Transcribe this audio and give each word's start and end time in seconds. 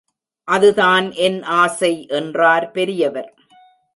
அதுதான் 0.47 1.11
என் 1.11 1.43
ஆசை 1.43 2.05
என்றார் 2.09 2.71
பெரியவர். 2.71 3.33